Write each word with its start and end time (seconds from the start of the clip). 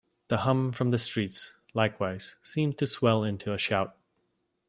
The 0.29 0.37
hum 0.37 0.71
from 0.71 0.89
the 0.89 0.97
streets, 0.97 1.53
likewise, 1.75 2.35
seems 2.41 2.73
to 2.77 2.87
swell 2.87 3.23
into 3.23 3.53
a 3.53 3.59
shout. 3.59 3.97